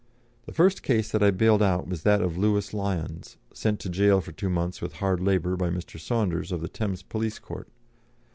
The 0.47 0.51
first 0.51 0.81
case 0.81 1.11
that 1.11 1.21
I 1.21 1.29
bailed 1.29 1.61
out 1.61 1.87
was 1.87 2.01
that 2.01 2.23
of 2.23 2.35
Lewis 2.35 2.73
Lyons, 2.73 3.37
sent 3.53 3.79
to 3.81 3.89
gaol 3.89 4.19
for 4.19 4.31
two 4.31 4.49
months 4.49 4.81
with 4.81 4.93
hard 4.93 5.19
labour 5.19 5.55
by 5.55 5.69
Mr. 5.69 5.99
Saunders, 5.99 6.51
of 6.51 6.61
the 6.61 6.67
Thames 6.69 7.03
Police 7.03 7.37
Court. 7.37 7.67